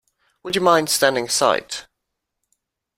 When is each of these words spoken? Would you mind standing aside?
Would 0.41 0.55
you 0.55 0.61
mind 0.61 0.89
standing 0.89 1.25
aside? 1.27 1.81